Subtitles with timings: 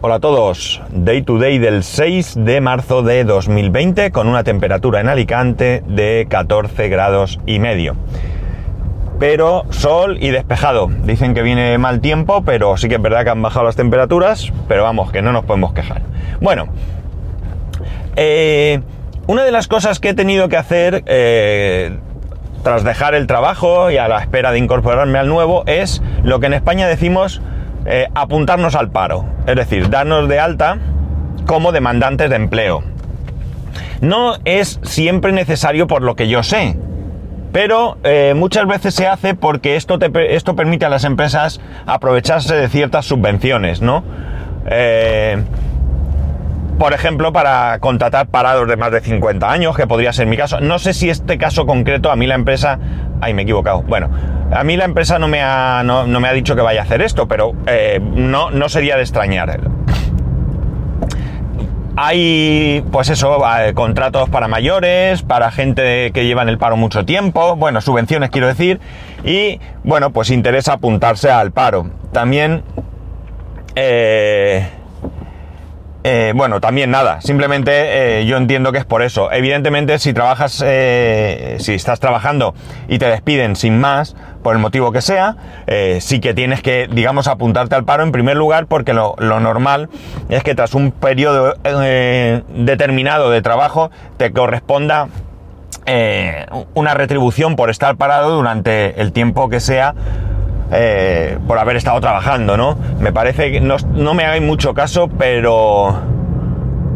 [0.00, 5.00] Hola a todos, Day to Day del 6 de marzo de 2020 con una temperatura
[5.00, 7.96] en Alicante de 14 grados y medio.
[9.18, 10.86] Pero sol y despejado.
[11.02, 14.52] Dicen que viene mal tiempo, pero sí que es verdad que han bajado las temperaturas,
[14.68, 16.02] pero vamos, que no nos podemos quejar.
[16.40, 16.68] Bueno,
[18.14, 18.80] eh,
[19.26, 21.98] una de las cosas que he tenido que hacer eh,
[22.62, 26.46] tras dejar el trabajo y a la espera de incorporarme al nuevo es lo que
[26.46, 27.42] en España decimos
[27.86, 30.78] eh, apuntarnos al paro, es decir, darnos de alta
[31.46, 32.82] como demandantes de empleo.
[34.00, 36.76] No es siempre necesario por lo que yo sé,
[37.52, 42.68] pero eh, muchas veces se hace porque esto, esto permite a las empresas aprovecharse de
[42.68, 44.04] ciertas subvenciones, ¿no?
[44.66, 45.42] Eh,
[46.78, 50.60] por ejemplo, para contratar parados de más de 50 años, que podría ser mi caso.
[50.60, 52.78] No sé si este caso concreto, a mí la empresa...
[53.20, 53.82] Ay, me he equivocado.
[53.82, 54.08] Bueno,
[54.52, 57.02] a mí la empresa no me ha, no, me ha dicho que vaya a hacer
[57.02, 59.60] esto, pero eh, no, no sería de extrañar.
[61.96, 67.04] Hay, pues eso, eh, contratos para mayores, para gente que lleva en el paro mucho
[67.04, 68.78] tiempo, bueno, subvenciones quiero decir,
[69.24, 71.90] y bueno, pues interesa apuntarse al paro.
[72.12, 72.62] También,
[73.74, 74.68] eh,
[76.04, 79.32] eh, bueno, también nada, simplemente eh, yo entiendo que es por eso.
[79.32, 82.54] Evidentemente, si trabajas, eh, si estás trabajando
[82.86, 85.36] y te despiden sin más, por el motivo que sea,
[86.00, 89.90] sí que tienes que, digamos, apuntarte al paro en primer lugar, porque lo, normal
[90.28, 91.54] es que tras un periodo
[92.54, 95.08] determinado de trabajo te corresponda
[96.74, 99.94] una retribución por estar parado durante el tiempo que sea
[100.70, 102.76] eh, por haber estado trabajando, ¿no?
[103.00, 103.78] Me parece que no,
[104.14, 105.98] me hagáis mucho caso, pero.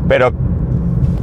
[0.08, 0.32] Pero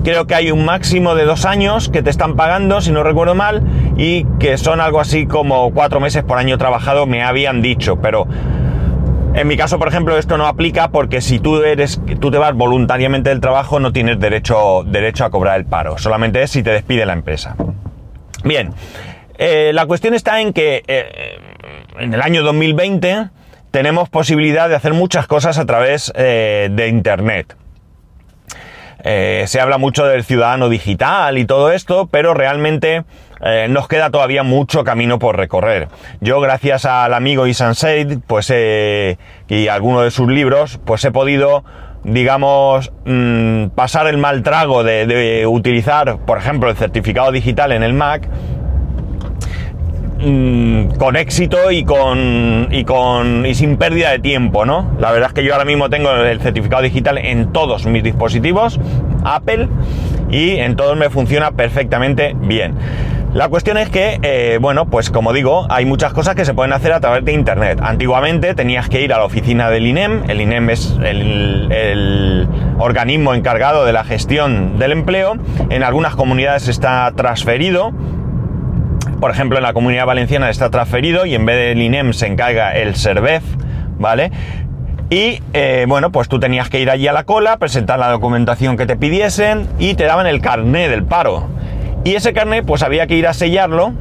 [0.03, 3.36] creo que hay un máximo de dos años que te están pagando, si no recuerdo
[3.36, 3.61] mal,
[3.97, 8.27] y que son algo así como cuatro meses por año trabajado, me habían dicho, pero.
[9.36, 12.55] En mi caso, por ejemplo, esto no aplica porque si tú eres, tú te vas
[12.55, 16.00] voluntariamente del trabajo, no tienes derecho, derecho a cobrar el paro.
[16.00, 17.55] Solamente es si te despide la empresa.
[18.44, 18.73] Bien,
[19.38, 21.38] eh, la cuestión está en que eh,
[21.98, 23.30] en el año 2020
[23.72, 27.55] tenemos posibilidad de hacer muchas cosas a través eh, de Internet.
[29.02, 33.05] Eh, se habla mucho del ciudadano digital y todo esto, pero realmente
[33.42, 35.88] eh, nos queda todavía mucho camino por recorrer.
[36.20, 38.54] Yo, gracias al amigo Isan Said, pues,
[39.48, 41.64] y alguno de sus libros, pues he podido,
[42.04, 47.94] digamos, mm, pasar el mal trago de utilizar, por ejemplo, el certificado digital en el
[47.94, 48.27] Mac
[50.21, 54.91] Mm, con éxito y con, y con y sin pérdida de tiempo, ¿no?
[54.99, 58.81] La verdad es que yo ahora mismo tengo el certificado digital en todos mis dispositivos
[59.23, 59.69] Apple
[60.29, 62.75] y en todos me funciona perfectamente bien.
[63.33, 66.73] La cuestión es que, eh, bueno, pues como digo, hay muchas cosas que se pueden
[66.73, 67.79] hacer a través de Internet.
[67.81, 72.47] Antiguamente tenías que ir a la oficina del INEM, el INEM es el, el
[72.77, 75.37] organismo encargado de la gestión del empleo,
[75.69, 77.93] en algunas comunidades está transferido,
[79.19, 82.71] por ejemplo, en la comunidad valenciana está transferido y en vez del INEM se encarga
[82.71, 83.43] el SERVEF,
[83.97, 84.31] ¿vale?
[85.09, 88.77] Y eh, bueno, pues tú tenías que ir allí a la cola, presentar la documentación
[88.77, 91.47] que te pidiesen y te daban el carné del paro.
[92.03, 93.93] Y ese carné, pues había que ir a sellarlo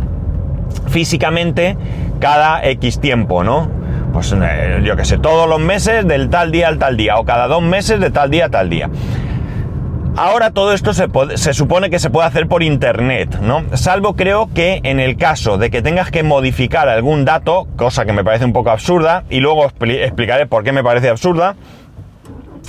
[0.88, 1.76] físicamente
[2.20, 3.70] cada X tiempo, ¿no?
[4.12, 7.24] Pues eh, yo qué sé, todos los meses del tal día al tal día, o
[7.24, 8.90] cada dos meses de tal día a tal día.
[10.18, 11.06] Ahora todo esto se,
[11.36, 13.62] se, supone que se puede hacer por internet, ¿no?
[13.74, 18.12] Salvo creo que en el caso de que tengas que modificar algún dato, cosa que
[18.12, 21.54] me parece un poco absurda, y luego explicaré por qué me parece absurda,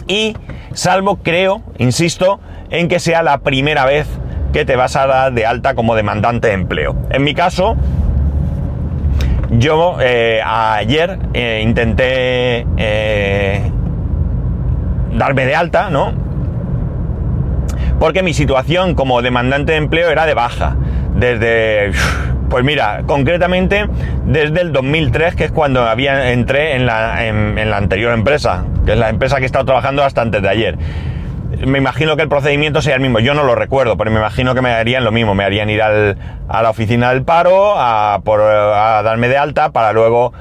[0.07, 0.37] y
[0.73, 2.39] salvo creo, insisto,
[2.69, 4.07] en que sea la primera vez
[4.53, 6.95] que te vas a dar de alta como demandante de empleo.
[7.09, 7.75] En mi caso,
[9.49, 13.71] yo eh, ayer eh, intenté eh,
[15.15, 16.28] darme de alta, ¿no?
[17.99, 20.75] Porque mi situación como demandante de empleo era de baja.
[21.15, 21.91] Desde,
[22.49, 23.87] pues mira, concretamente
[24.25, 27.17] desde el 2003, que es cuando había, entré en la,
[27.75, 30.77] anterior empresa, que es la empresa que he estado trabajando hasta antes de ayer
[31.65, 33.19] me imagino que el procedimiento sea el mismo.
[33.19, 35.35] Yo no lo recuerdo, pero me imagino que me harían lo mismo.
[35.35, 36.15] Me harían ir al,
[36.47, 40.31] a la oficina del paro a, por, a darme de alta para luego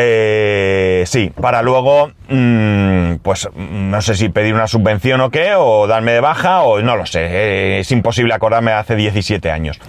[0.00, 5.86] eh, sí, para luego, mm, pues no sé si pedir una subvención o qué, o
[5.86, 9.80] darme de baja, o no lo sé, eh, es imposible acordarme hace 17 años.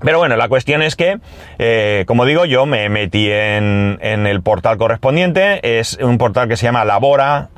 [0.00, 1.18] Pero bueno, la cuestión es que,
[1.58, 6.64] eh, como digo, yo me metí en, el portal correspondiente, es un portal que se
[6.64, 7.50] llama Labora,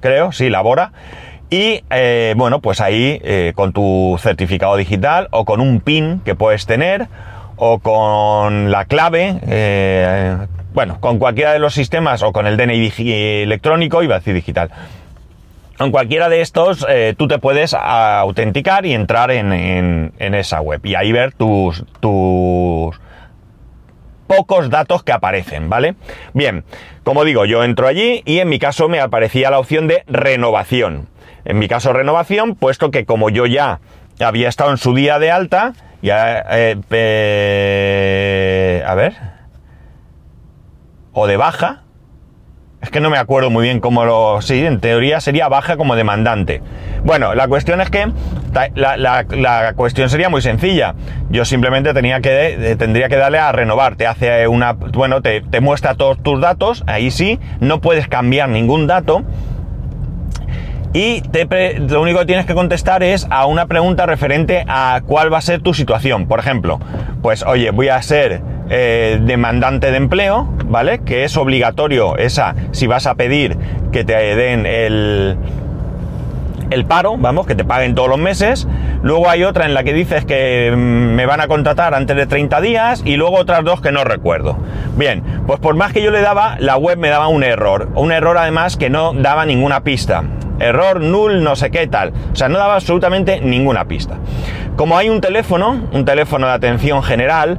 [0.00, 0.90] creo, sí, Labora,
[1.50, 1.84] y
[2.34, 3.20] bueno, pues ahí
[3.54, 7.06] con tu certificado digital o con un PIN que puedes tener,
[7.54, 9.38] o con la clave
[10.74, 12.92] bueno, con cualquiera de los sistemas o con el DNI
[13.42, 14.70] electrónico, iba a decir digital,
[15.78, 20.94] con cualquiera de estos eh, tú te puedes autenticar y entrar en, esa web y
[20.94, 23.00] ahí ver tus, tus
[24.26, 25.94] pocos datos que aparecen, ¿vale?
[26.32, 26.64] Bien,
[27.02, 31.08] como digo, yo entro allí y en mi caso me aparecía la opción de renovación.
[31.44, 33.80] En mi caso renovación, puesto que como yo ya
[34.20, 36.44] había estado en su día de alta, ya...
[36.50, 36.76] Eh,
[38.86, 39.33] a ver.
[41.14, 41.84] O de baja,
[42.84, 44.42] es que no me acuerdo muy bien cómo lo...
[44.42, 46.60] Sí, en teoría sería baja como demandante.
[47.02, 48.12] Bueno, la cuestión es que
[48.74, 50.94] la, cuestión sería muy sencilla.
[51.30, 53.96] Yo simplemente tenía que, eh, tendría que darle a renovar.
[53.96, 54.74] Te hace una...
[54.74, 56.84] Bueno, te, muestra todos tus datos.
[56.86, 59.22] Ahí sí, no puedes cambiar ningún dato.
[60.92, 65.32] Y te, lo único que tienes que contestar es a una pregunta referente a cuál
[65.32, 66.26] va a ser tu situación.
[66.26, 66.80] Por ejemplo,
[67.22, 71.00] pues oye, voy a ser eh, demandante de empleo, ¿vale?
[71.00, 73.56] Que es obligatorio esa, si vas a pedir
[73.92, 75.36] que te den el,
[76.70, 78.66] el paro, vamos, que te paguen todos los meses.
[79.02, 82.26] Luego hay otra en la que dices que mm, me van a contratar antes de
[82.26, 84.56] 30 días y luego otras dos que no recuerdo.
[84.96, 87.90] Bien, pues por más que yo le daba, la web me daba un error.
[87.94, 90.24] Un error además que no daba ninguna pista.
[90.58, 92.12] Error null, no sé qué tal.
[92.32, 94.16] O sea, no daba absolutamente ninguna pista.
[94.76, 97.58] Como hay un teléfono, un teléfono de atención general,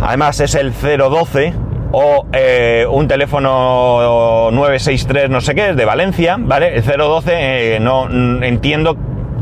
[0.00, 1.54] Además es el 012
[1.92, 6.76] o eh, un teléfono 963 no sé qué, es de Valencia, ¿vale?
[6.76, 7.32] El 012
[7.76, 8.08] eh, no
[8.42, 8.96] entiendo,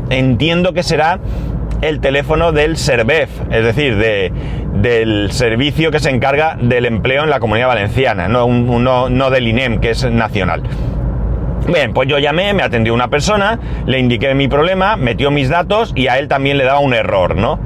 [0.09, 1.19] entiendo que será
[1.81, 4.31] el teléfono del SERVEF, es decir, de,
[4.75, 9.47] del servicio que se encarga del empleo en la comunidad valenciana, no, no, no del
[9.47, 10.63] INEM, que es nacional.
[11.67, 15.93] Bien, pues yo llamé, me atendió una persona, le indiqué mi problema, metió mis datos
[15.95, 17.59] y a él también le daba un error, ¿no?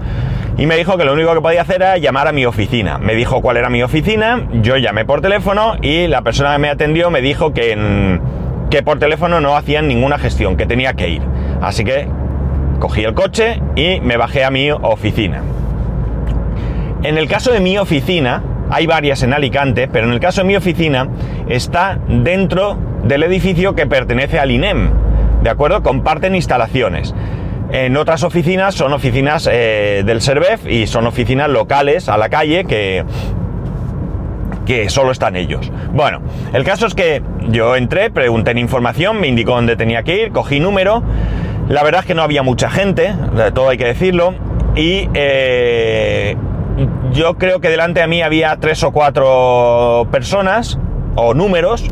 [0.57, 2.97] Y me dijo que lo único que podía hacer era llamar a mi oficina.
[2.97, 6.69] Me dijo cuál era mi oficina, yo llamé por teléfono y la persona que me
[6.69, 8.19] atendió me dijo que,
[8.69, 11.21] que por teléfono no hacían ninguna gestión, que tenía que ir.
[11.61, 12.07] Así que
[12.79, 15.43] cogí el coche y me bajé a mi oficina.
[17.03, 20.47] En el caso de mi oficina, hay varias en Alicante, pero en el caso de
[20.47, 21.07] mi oficina
[21.47, 24.89] está dentro del edificio que pertenece al INEM,
[25.43, 25.83] ¿de acuerdo?
[25.83, 27.13] Comparten instalaciones.
[27.71, 32.63] En otras oficinas son oficinas eh, del SERVEF y son oficinas locales a la calle
[32.63, 33.03] que,
[34.65, 35.71] que solo están ellos.
[35.91, 36.21] Bueno,
[36.53, 40.31] el caso es que yo entré, pregunté en información, me indicó dónde tenía que ir,
[40.31, 41.03] cogí número.
[41.67, 43.13] La verdad es que no había mucha gente,
[43.53, 44.33] todo hay que decirlo.
[44.75, 46.37] Y eh,
[47.11, 50.79] yo creo que delante de mí había tres o cuatro personas
[51.15, 51.83] o números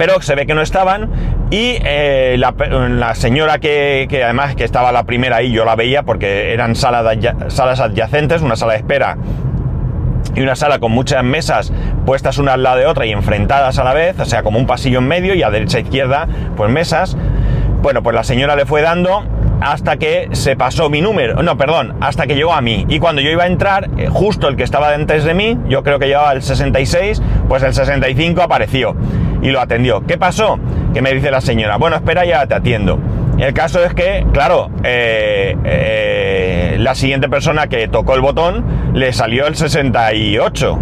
[0.00, 1.10] pero se ve que no estaban
[1.50, 6.54] y eh, la, señora que, además que estaba la primera ahí, yo la veía porque
[6.54, 7.18] eran salas,
[7.48, 9.18] salas adyacentes, una sala de espera
[10.34, 11.70] y una sala con muchas mesas
[12.06, 14.66] puestas una al lado de otra y enfrentadas a la vez, o sea, como un
[14.66, 16.26] pasillo en medio y a derecha e izquierda,
[16.56, 17.18] pues mesas.
[17.82, 19.22] Bueno, pues la señora le fue dando
[19.60, 22.86] hasta que se pasó mi número, no, perdón, hasta que llegó a mí.
[22.88, 25.82] Y cuando yo iba a entrar, eh, justo el que estaba antes de mí, yo
[25.82, 27.20] creo que llevaba el 66,
[27.50, 28.96] pues el 65 apareció
[29.42, 30.04] y lo atendió.
[30.06, 30.58] ¿Qué pasó?
[30.92, 32.98] Que me dice la señora, bueno, espera, ya te atiendo.
[33.38, 39.12] El caso es que, claro, eh, eh, la siguiente persona que tocó el botón le
[39.12, 40.78] salió el 68.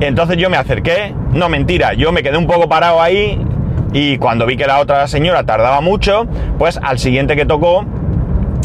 [0.00, 3.44] Entonces yo me acerqué, no mentira, yo me quedé un poco parado ahí
[3.92, 6.26] y cuando vi que la otra señora tardaba mucho,
[6.58, 7.84] pues al siguiente que tocó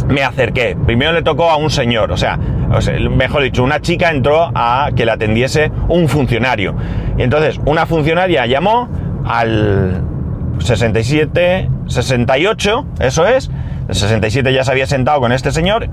[0.08, 0.78] me acerqué.
[0.86, 5.06] Primero le tocó a un señor, o sea, mejor dicho, una chica entró a que
[5.06, 6.76] le atendiese un funcionario.
[7.18, 8.88] Y entonces una funcionaria llamó
[9.26, 10.02] al
[10.60, 13.50] 67, 68, eso es.
[13.88, 15.90] El 67 ya se había sentado con este señor.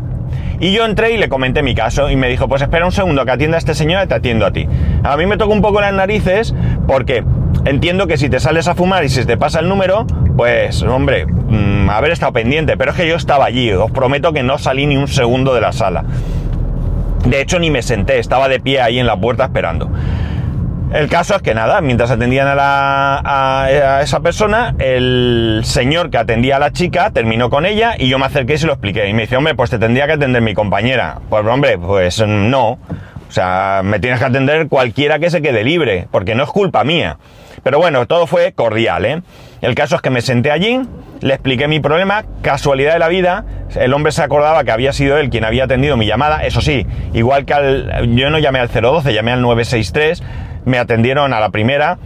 [0.61, 3.25] Y yo entré y le comenté mi caso y me dijo, pues espera un segundo
[3.25, 4.69] que atienda a este señor y te atiendo a ti.
[5.03, 6.55] A mí me tocó un poco las narices
[6.87, 7.25] porque
[7.65, 11.27] entiendo que si te sales a fumar y si te pasa el número, pues hombre,
[11.27, 12.77] mm, haber estado pendiente.
[12.77, 15.61] Pero es que yo estaba allí, os prometo que no salí ni un segundo de
[15.61, 16.05] la sala.
[17.27, 19.89] De hecho, ni me senté, estaba de pie ahí en la puerta esperando.
[20.93, 26.57] El caso es que nada, mientras atendían a, la, esa persona, el señor que atendía
[26.57, 29.09] a la chica terminó con ella y yo me acerqué y se lo expliqué.
[29.09, 31.19] Y me dice, hombre, pues te tendría que atender mi compañera.
[31.31, 32.73] Pues hombre, pues no.
[32.73, 36.85] O sea, me tienes que atender cualquiera que se quede libre, porque no es culpa
[36.85, 37.17] mía.
[37.63, 39.23] Pero bueno, todo fue cordial, ¿eh?
[39.63, 40.83] El caso es que me senté allí,
[41.21, 43.45] le expliqué mi problema, casualidad de la vida,
[43.77, 46.85] el hombre se acordaba que había sido él quien había atendido mi llamada, eso sí,
[47.13, 50.23] igual que al, yo no llamé al 012, llamé al 963,
[50.64, 51.99] me atendieron a la primera,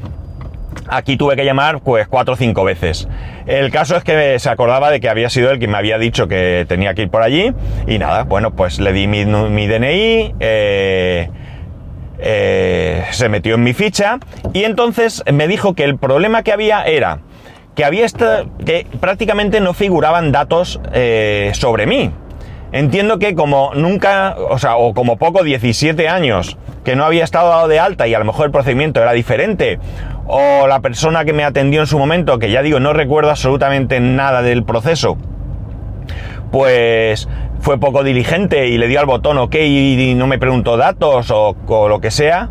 [0.89, 3.09] aquí tuve que llamar pues cuatro o cinco veces.
[3.47, 6.29] El caso es que se acordaba de que había sido él quien me había dicho
[6.29, 7.53] que tenía que ir por allí
[7.87, 11.31] y nada, bueno, pues le di mi, DNI, eh,
[12.19, 14.19] eh, se metió en mi ficha
[14.53, 17.21] y entonces me dijo que el problema que había era
[17.75, 18.07] que había
[18.65, 22.11] que prácticamente no figuraban datos eh, sobre mí.
[22.77, 27.49] Entiendo que como nunca, o sea, o como poco 17 años que no había estado
[27.49, 29.79] dado de alta y a lo mejor el procedimiento era diferente,
[30.27, 33.99] o la persona que me atendió en su momento, que ya digo, no recuerdo absolutamente
[33.99, 35.17] nada del proceso,
[36.53, 37.27] pues
[37.61, 41.57] fue poco diligente y le dio al botón OK y no me preguntó datos o,
[41.89, 42.51] lo que sea.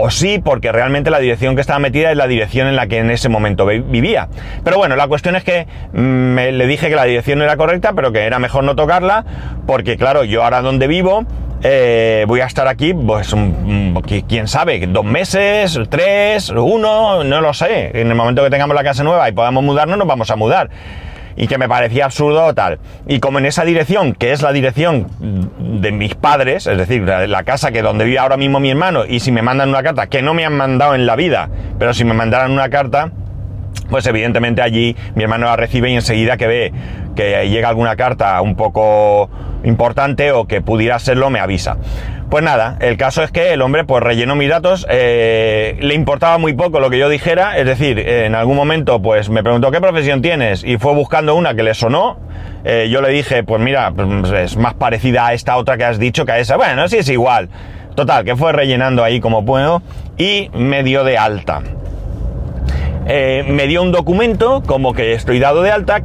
[0.00, 2.98] O sí, porque realmente la dirección que estaba metida es la dirección en la que
[2.98, 4.28] en ese momento vivía.
[4.62, 7.56] Pero bueno, la cuestión es que mm, me, le dije que la dirección no era
[7.56, 9.24] correcta, pero que era mejor no tocarla,
[9.66, 11.24] porque claro, yo ahora donde vivo,
[11.64, 13.34] eh, voy a estar aquí, pues,
[14.28, 17.90] quién sabe, dos meses, tres, uno, no lo sé.
[18.00, 20.70] En el momento que tengamos la casa nueva y podamos mudarnos, nos vamos a mudar
[21.38, 22.80] y que me parecía absurdo tal.
[23.06, 27.42] Y como en esa dirección, que es la dirección de mis padres, es decir, la,
[27.44, 30.20] casa que donde vive ahora mismo mi hermano, y si me mandan una carta, que
[30.20, 33.12] no me han mandado en la vida, pero si me mandaran una carta,
[33.90, 36.72] pues evidentemente allí mi hermano la recibe y enseguida que ve
[37.16, 39.28] que llega alguna carta un poco
[39.64, 41.76] importante o que pudiera serlo, me avisa.
[42.30, 46.36] Pues nada, el caso es que el hombre pues rellenó mis datos, eh, le importaba
[46.36, 49.80] muy poco lo que yo dijera, es decir, en algún momento pues me preguntó qué
[49.80, 52.18] profesión tienes y fue buscando una que le sonó,
[52.64, 55.98] eh, yo le dije pues mira, pues, es más parecida a esta otra que has
[55.98, 57.48] dicho que a esa, bueno, sí es igual,
[57.94, 59.82] total, que fue rellenando ahí como puedo
[60.18, 61.62] y me dio de alta.
[63.10, 66.02] Eh, me dio un documento como que estoy dado de alta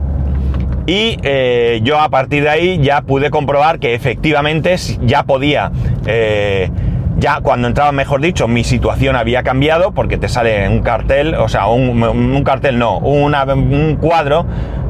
[0.85, 5.69] y eh, yo a partir de ahí ya pude comprobar que efectivamente ya podía,
[6.05, 6.71] eh,
[7.17, 11.49] ya cuando entraba, mejor dicho, mi situación había cambiado porque te sale un cartel, o
[11.49, 14.45] sea, un, cartel no, un cuadro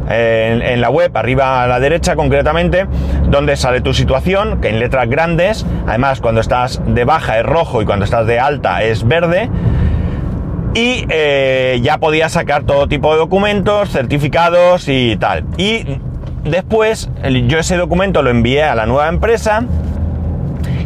[0.08, 2.86] en, en, la web, arriba a la derecha concretamente,
[3.27, 7.82] donde sale tu situación, que en letras grandes, además cuando estás de baja es rojo
[7.82, 9.50] y cuando estás de alta es verde
[10.74, 15.46] y eh, ya podía sacar todo tipo de documentos, certificados y tal.
[15.58, 16.00] Y
[16.44, 17.10] después
[17.48, 19.63] yo ese documento lo envié a la nueva empresa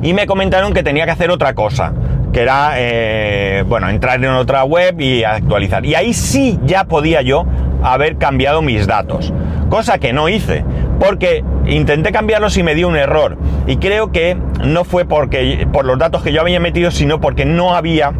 [0.01, 1.94] y me comentaron que tenía que hacer otra cosa,
[2.34, 5.86] que era, eh, bueno, entrar en otra web y actualizar.
[5.86, 7.46] Y ahí sí ya podía yo
[7.82, 9.34] haber cambiado mis datos,
[9.70, 10.65] cosa que no hice,
[11.00, 13.38] porque intenté cambiarlos y me dio un error.
[13.67, 17.46] Y creo que no fue porque, por los datos que yo había metido, sino porque
[17.46, 18.13] no había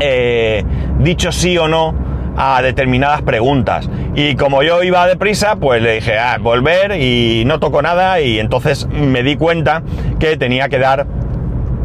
[0.00, 0.64] eh,
[0.98, 1.94] dicho sí o no
[2.36, 3.88] a determinadas preguntas.
[4.14, 8.38] Y como yo iba deprisa, pues le dije, ah, volver y no tocó nada y
[8.38, 9.82] entonces me di cuenta
[10.18, 11.06] que tenía que dar,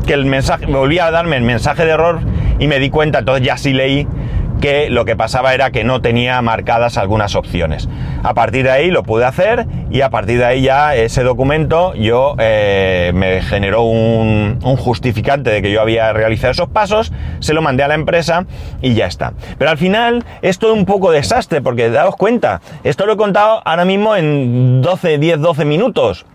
[0.06, 2.20] que el mensaje, volvía a darme el mensaje de error
[2.60, 4.08] y me di cuenta, entonces ya sí leí
[4.60, 7.89] que lo que pasaba era que no tenía marcadas algunas opciones.
[8.24, 11.94] A partir de ahí lo pude hacer y a partir de ahí ya ese documento
[11.96, 17.62] yo eh, me generó un, justificante de que yo había realizado esos pasos, se lo
[17.62, 18.46] mandé a la empresa
[18.82, 19.34] y ya está.
[19.58, 23.62] Pero al final es todo un poco desastre porque daos cuenta, esto lo he contado
[23.66, 26.25] ahora mismo en 12, 10, 12 minutos.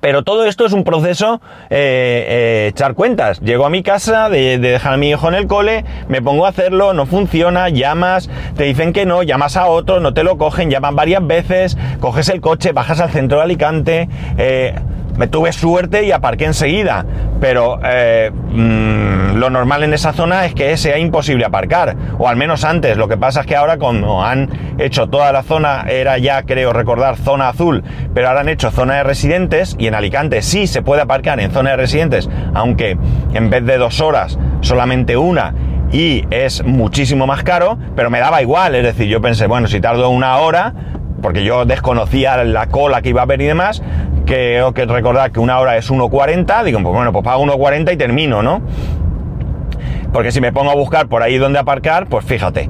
[0.00, 3.40] Pero todo esto es un proceso eh, eh, echar cuentas.
[3.40, 6.50] Llego a mi casa de, dejar a mi hijo en el cole, me pongo a
[6.50, 10.70] hacerlo, no funciona, llamas, te dicen que no, llamas a otro, no te lo cogen,
[10.70, 14.08] llaman varias veces, coges el coche, bajas al centro de Alicante,
[14.38, 14.74] eh,
[15.16, 17.04] me tuve suerte y aparqué enseguida,
[17.42, 22.36] pero eh, mm, lo normal en esa zona es que sea imposible aparcar, o al
[22.36, 22.96] menos antes.
[22.96, 26.72] Lo que pasa es que ahora como han hecho toda la zona, era ya creo
[26.72, 27.82] recordar zona azul,
[28.14, 31.50] pero ahora han hecho zona de residentes y en Alicante sí se puede aparcar en
[31.50, 32.96] zona de residentes, aunque
[33.34, 35.52] en vez de dos horas solamente una
[35.90, 39.80] y es muchísimo más caro, pero me daba igual, es decir, yo pensé, bueno, si
[39.80, 40.74] tardo una hora,
[41.22, 43.82] porque yo desconocía la cola que iba a haber y demás,
[44.26, 47.96] que que recordar que una hora es 1.40, digo, pues bueno, pues pago 1.40 y
[47.96, 48.60] termino, ¿no?
[50.12, 52.68] Porque si me pongo a buscar por ahí donde aparcar, pues fíjate.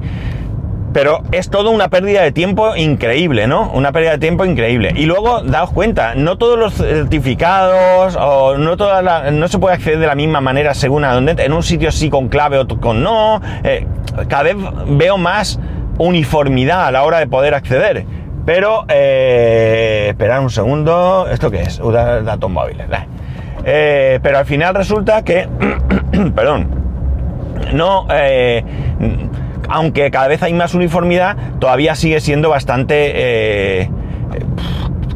[0.93, 3.71] Pero es todo una pérdida de tiempo increíble, ¿no?
[3.71, 4.93] Una pérdida de tiempo increíble.
[4.95, 9.97] Y luego, daos cuenta, no todos los certificados o no toda no se puede acceder
[9.97, 13.01] de la misma manera según a donde, en un sitio sí con clave, otro con
[13.01, 13.41] no.
[13.63, 13.87] Eh,
[14.27, 14.55] cada vez
[14.87, 15.59] veo más
[15.97, 18.05] uniformidad a la hora de poder acceder.
[18.45, 21.79] Pero, eh, esperad un segundo, ¿esto qué es?
[21.79, 22.87] Datos móviles.
[23.65, 25.47] Eh, pero al final resulta que,
[26.35, 26.67] perdón,
[27.73, 28.63] no, eh,
[29.69, 33.89] aunque cada vez hay más uniformidad, todavía sigue siendo bastante, eh,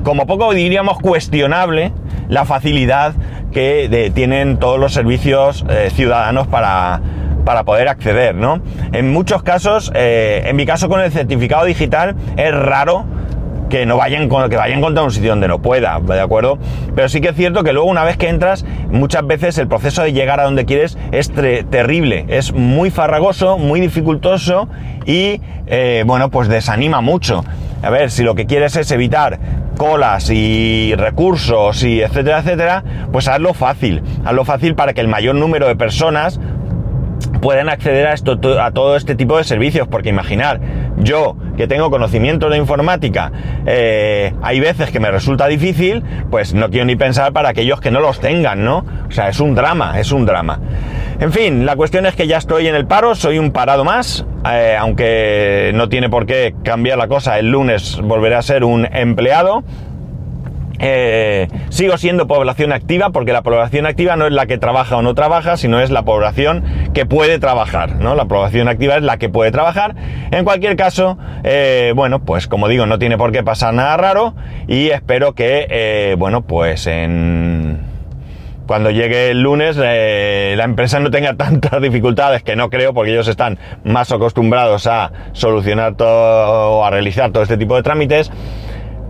[0.03, 1.91] como poco diríamos, cuestionable
[2.29, 3.13] la facilidad
[3.51, 7.01] que tienen todos los servicios ciudadanos para,
[7.43, 8.61] para poder acceder, ¿no?
[8.91, 13.05] En muchos casos, en mi caso con el certificado digital, es raro
[13.69, 16.57] que no vayan que vayan a encontrar un sitio donde no pueda, ¿de acuerdo?
[16.95, 20.03] Pero sí que es cierto que luego una vez que entras, muchas veces el proceso
[20.03, 24.67] de llegar a donde quieres es terrible, es muy farragoso, muy dificultoso
[25.05, 27.43] y, eh, bueno, pues desanima mucho.
[27.83, 29.39] A ver, si lo que quieres es evitar
[29.77, 34.01] colas y recursos y etcétera, etcétera, pues hazlo fácil.
[34.25, 36.39] Hazlo fácil para que el mayor número de personas
[37.41, 40.59] puedan acceder a, esto, a todo este tipo de servicios, porque imaginar,
[40.97, 43.31] yo que tengo conocimiento de informática,
[43.65, 47.91] eh, hay veces que me resulta difícil, pues no quiero ni pensar para aquellos que
[47.91, 48.85] no los tengan, ¿no?
[49.07, 50.59] O sea, es un drama, es un drama.
[51.19, 54.25] En fin, la cuestión es que ya estoy en el paro, soy un parado más,
[54.49, 58.87] eh, aunque no tiene por qué cambiar la cosa, el lunes volveré a ser un
[58.91, 59.63] empleado.
[60.79, 65.01] Eh, sigo siendo población activa porque la población activa no es la que trabaja o
[65.01, 68.15] no trabaja, sino es la población que puede trabajar, ¿no?
[68.15, 69.95] La población activa es la que puede trabajar.
[70.31, 74.35] En cualquier caso, eh, bueno, pues como digo, no tiene por qué pasar nada raro
[74.67, 77.79] y espero que, eh, bueno, pues en
[78.67, 83.27] cuando llegue el lunes la empresa no tenga tantas dificultades, que no creo, porque ellos
[83.27, 88.29] están más acostumbrados a solucionar todo o a realizar todo este tipo de trámites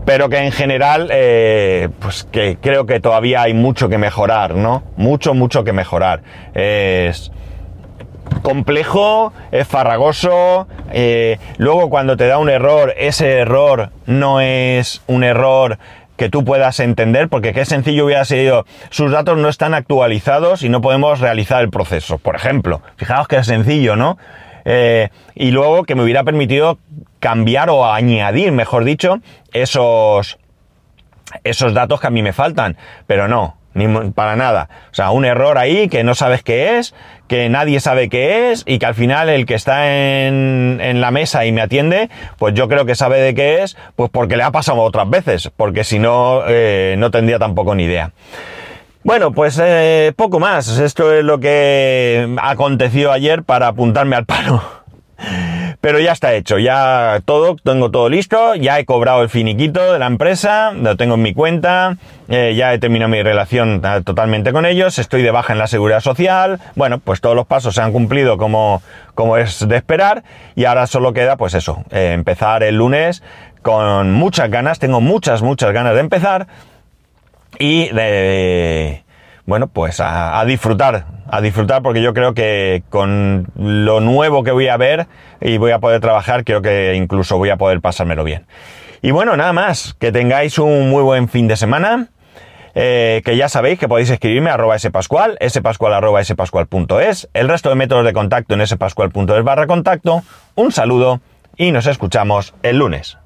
[0.08, 4.84] pero que en general, eh, pues que creo que todavía hay mucho que mejorar, ¿no?
[4.96, 6.22] Mucho, mucho que mejorar.
[6.54, 7.30] Es
[8.42, 15.26] complejo, es farragoso, eh, luego cuando te da un error, ese error no es un
[15.26, 15.78] error
[16.16, 20.70] que tú puedas entender, porque qué sencillo hubiera sido, sus datos no están actualizados y
[20.70, 22.82] no podemos realizar el proceso, por ejemplo.
[22.96, 24.18] Fijaos que es sencillo, ¿no?
[24.70, 26.78] Eh, y luego que me hubiera permitido
[27.20, 29.20] cambiar o añadir, mejor dicho,
[29.54, 30.38] esos,
[31.46, 32.76] esos datos que a mí me faltan.
[33.08, 34.68] Pero no, ni para nada.
[34.92, 36.94] O sea, un error ahí que no sabes qué es,
[37.30, 41.12] que nadie sabe qué es y que al final el que está en, en, la
[41.12, 44.44] mesa y me atiende, pues yo creo que sabe de qué es, pues porque le
[44.44, 48.12] ha pasado otras veces, porque si no, eh, no tendría tampoco ni idea.
[49.08, 50.68] Bueno, pues eh, poco más.
[50.80, 54.62] Esto es lo que aconteció ayer para apuntarme al paro.
[55.80, 60.00] Pero ya está hecho, ya todo, tengo todo listo, ya he cobrado el finiquito de
[60.00, 61.96] la empresa, lo tengo en mi cuenta,
[62.28, 65.68] eh, ya he terminado mi relación eh, totalmente con ellos, estoy de baja en la
[65.68, 68.82] seguridad social, bueno, pues todos los pasos se han cumplido como,
[69.16, 70.24] como es de esperar
[70.56, 73.24] y ahora solo queda pues eso, empezar el lunes
[73.62, 76.48] con muchas ganas, tengo muchas, muchas ganas de empezar
[77.60, 79.04] y de,
[79.46, 84.68] bueno, pues a, disfrutar, a disfrutar porque yo creo que con lo nuevo que voy
[84.68, 85.08] a ver
[85.42, 88.46] y voy a poder trabajar, creo que incluso voy a poder pasármelo bien.
[89.02, 92.08] Y bueno, nada más, que tengáis un muy buen fin de semana.
[92.80, 97.70] Eh, que ya sabéis que podéis escribirme a arroba spascual, spascual arroba spascual.es, el resto
[97.70, 100.22] de métodos de contacto en spascual.es barra contacto.
[100.54, 101.20] Un saludo
[101.56, 103.18] y nos escuchamos el lunes.